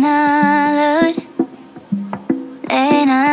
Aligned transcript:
Lena 0.00 0.72
Lud, 0.78 1.16
Lena 2.70 3.29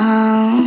Oh. 0.00 0.57